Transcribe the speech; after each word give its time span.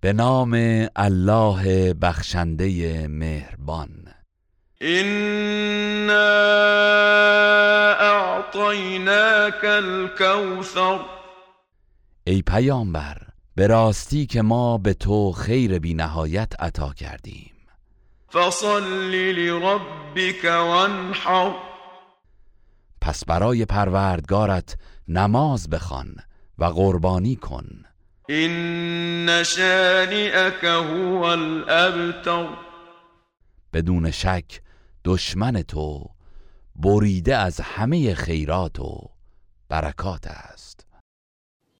به 0.00 0.12
نام 0.12 0.54
الله 0.96 1.94
بخشنده 1.94 3.08
مهربان. 3.08 3.90
إنا 4.82 6.18
أعطيناك 8.00 9.64
الكوثر. 9.64 11.00
ای 12.24 12.42
پیامبر 12.42 13.16
به 13.54 13.66
راستی 13.66 14.26
که 14.26 14.42
ما 14.42 14.78
به 14.78 14.94
تو 14.94 15.32
خیر 15.32 15.78
بی 15.78 15.94
نهایت 15.94 16.52
عطا 16.60 16.92
کردیم. 16.92 17.52
فصل 18.32 18.84
لربك 19.10 20.44
وانحر. 20.44 21.54
پس 23.00 23.24
برای 23.24 23.64
پروردگارت 23.64 24.78
نماز 25.08 25.70
بخوان 25.70 26.16
و 26.58 26.64
قربانی 26.64 27.36
کن. 27.36 27.87
شانئك 29.42 30.64
هو 30.64 31.36
بدون 33.72 34.10
شک 34.10 34.60
دشمن 35.04 35.62
تو 35.62 36.10
بریده 36.76 37.36
از 37.36 37.60
همه 37.60 38.14
خیرات 38.14 38.80
و 38.80 39.10
برکات 39.68 40.26
است. 40.26 40.86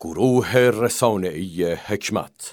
گروه 0.00 0.56
رسانه‌ای 0.56 1.72
حکمت. 1.74 2.48